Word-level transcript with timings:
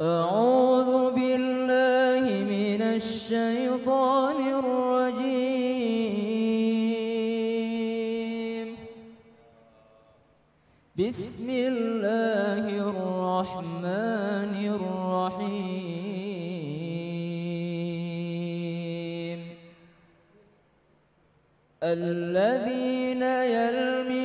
أعوذ 0.00 1.14
بالله 1.14 2.24
من 2.42 2.82
الشيطان 2.82 4.38
الرجيم. 4.58 5.14
بسم 10.98 11.46
الله 11.50 12.64
الرحمن 12.90 14.54
الرحيم. 14.74 15.94
الذين 21.82 23.22
يلمزون 23.22 24.23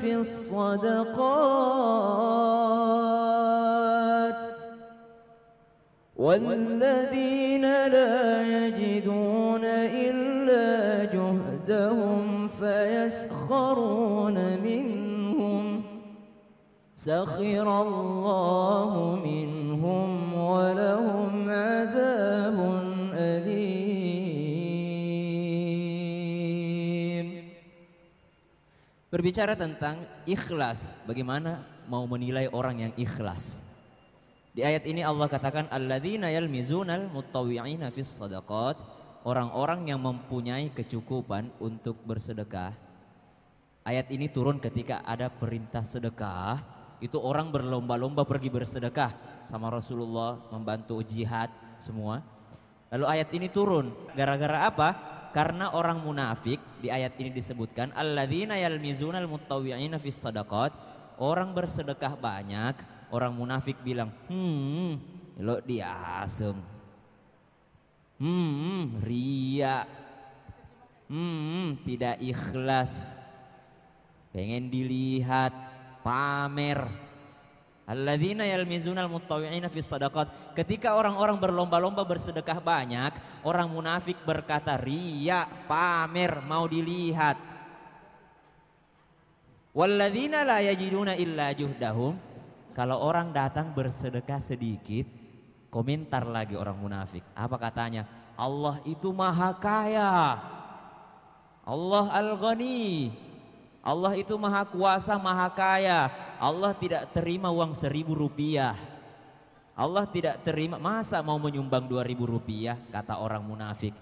في 0.00 0.14
الصدقات 0.16 1.18
والذين 6.16 7.62
لا 7.62 8.42
يجدون 8.42 9.64
إلا 9.64 11.04
جهدهم 11.04 12.48
فيسخرون 12.48 14.34
منهم 14.64 15.82
سخر 16.94 17.82
الله 17.82 19.18
منهم 19.24 20.34
ولهم 20.34 21.50
عذاب 21.50 22.47
Berbicara 29.08 29.56
tentang 29.56 30.04
ikhlas, 30.28 30.92
bagaimana 31.08 31.64
mau 31.88 32.04
menilai 32.04 32.44
orang 32.52 32.84
yang 32.84 32.92
ikhlas? 32.92 33.64
Di 34.52 34.60
ayat 34.60 34.84
ini 34.84 35.00
Allah 35.00 35.32
katakan 35.32 35.64
alladzina 35.72 36.28
yalmizunal 36.28 37.08
mutawwi'ina 37.08 37.88
fis 37.88 38.12
sadaqat, 38.12 38.76
orang-orang 39.24 39.88
yang 39.88 40.04
mempunyai 40.04 40.68
kecukupan 40.76 41.48
untuk 41.56 41.96
bersedekah. 42.04 42.76
Ayat 43.88 44.12
ini 44.12 44.28
turun 44.28 44.60
ketika 44.60 45.00
ada 45.00 45.32
perintah 45.32 45.88
sedekah, 45.88 46.60
itu 47.00 47.16
orang 47.16 47.48
berlomba-lomba 47.48 48.28
pergi 48.28 48.52
bersedekah 48.52 49.40
sama 49.40 49.72
Rasulullah 49.72 50.36
membantu 50.52 51.00
jihad 51.00 51.48
semua. 51.80 52.20
Lalu 52.92 53.08
ayat 53.08 53.32
ini 53.32 53.48
turun 53.48 53.88
gara-gara 54.12 54.68
apa? 54.68 55.16
Karena 55.38 55.70
orang 55.70 56.02
munafik 56.02 56.58
di 56.82 56.90
ayat 56.90 57.14
ini 57.22 57.30
disebutkan 57.30 57.94
alladzina 57.94 58.58
yalmizunal 58.58 59.30
mutawwi'ina 59.30 59.94
fis 60.02 60.18
sadaqat, 60.18 60.74
orang 61.22 61.54
bersedekah 61.54 62.18
banyak, 62.18 62.74
orang 63.14 63.38
munafik 63.38 63.78
bilang, 63.86 64.10
"Hmm, 64.26 64.98
lo 65.38 65.62
diasem." 65.62 66.58
Hmm, 68.18 68.98
ria. 68.98 69.86
Hmm, 71.06 71.86
tidak 71.86 72.18
ikhlas. 72.18 73.14
Pengen 74.34 74.74
dilihat, 74.74 75.54
pamer. 76.02 76.82
Alladzina 77.88 78.44
yalmizunal 78.44 79.08
mutawwi'ina 79.08 79.72
fis 79.72 79.88
sadaqat. 79.88 80.52
Ketika 80.52 80.92
orang-orang 80.92 81.40
berlomba-lomba 81.40 82.04
bersedekah 82.04 82.60
banyak, 82.60 83.16
orang 83.48 83.72
munafik 83.72 84.20
berkata 84.28 84.76
ria, 84.76 85.48
pamer, 85.64 86.44
mau 86.44 86.68
dilihat. 86.68 87.40
Walladzina 89.72 90.44
la 90.44 90.60
yajiduna 90.60 91.16
illa 91.16 91.48
juhdahum. 91.56 92.20
Kalau 92.76 93.00
orang 93.00 93.32
datang 93.32 93.72
bersedekah 93.72 94.36
sedikit, 94.36 95.08
komentar 95.72 96.28
lagi 96.28 96.60
orang 96.60 96.76
munafik. 96.76 97.24
Apa 97.32 97.56
katanya? 97.56 98.04
Allah 98.36 98.84
itu 98.84 99.16
maha 99.16 99.56
kaya. 99.56 100.36
Allah 101.64 102.06
al-ghani. 102.12 103.16
Allah 103.80 104.12
itu 104.20 104.36
maha 104.36 104.68
kuasa, 104.68 105.16
maha 105.16 105.48
kaya. 105.48 106.27
Allah 106.38 106.72
tidak 106.74 107.10
terima 107.10 107.50
uang 107.50 107.74
seribu 107.74 108.14
rupiah. 108.14 108.78
Allah 109.78 110.06
tidak 110.10 110.42
terima, 110.42 110.74
masa 110.74 111.22
mau 111.22 111.38
menyumbang 111.38 111.86
dua 111.86 112.02
ribu 112.02 112.26
rupiah, 112.26 112.74
kata 112.90 113.22
orang 113.22 113.42
munafik. 113.46 113.94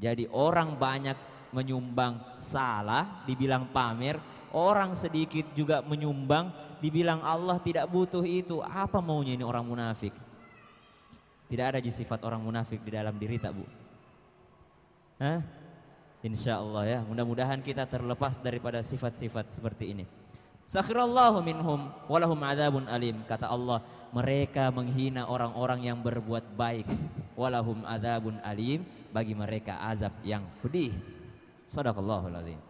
Jadi 0.00 0.26
orang 0.34 0.74
banyak 0.74 1.14
menyumbang 1.54 2.40
salah, 2.42 3.22
dibilang 3.26 3.70
pamer. 3.70 4.18
Orang 4.50 4.98
sedikit 4.98 5.46
juga 5.54 5.78
menyumbang, 5.86 6.50
dibilang 6.82 7.22
Allah 7.22 7.62
tidak 7.62 7.86
butuh 7.86 8.26
itu. 8.26 8.58
Apa 8.58 8.98
maunya 8.98 9.38
ini 9.38 9.46
orang 9.46 9.62
munafik? 9.62 10.10
Tidak 11.46 11.66
ada 11.66 11.78
sifat 11.78 12.22
orang 12.26 12.42
munafik 12.42 12.82
di 12.82 12.90
dalam 12.90 13.14
diri 13.18 13.38
tak 13.38 13.54
bu? 13.54 13.62
Hah? 15.22 15.42
Insya 16.26 16.58
Allah 16.58 16.84
ya, 16.84 17.00
mudah-mudahan 17.06 17.62
kita 17.62 17.86
terlepas 17.86 18.36
daripada 18.42 18.82
sifat-sifat 18.82 19.50
seperti 19.50 19.94
ini. 19.94 20.04
Sakhirallahu 20.70 21.42
minhum 21.42 21.90
walahum 22.06 22.38
adzabun 22.46 22.86
alim. 22.86 23.26
Kata 23.26 23.50
Allah, 23.50 23.82
mereka 24.14 24.70
menghina 24.70 25.26
orang-orang 25.26 25.82
yang 25.82 25.98
berbuat 25.98 26.54
baik. 26.54 26.86
Walahum 27.34 27.82
adzabun 27.82 28.38
alim, 28.46 28.86
bagi 29.10 29.34
mereka 29.34 29.82
azab 29.82 30.14
yang 30.22 30.46
pedih. 30.62 30.94
Sadaqallahul 31.66 32.38
azim. 32.38 32.69